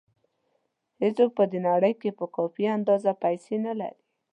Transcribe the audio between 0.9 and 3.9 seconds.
هېڅوک په دې نړۍ کې په کافي اندازه پیسې نه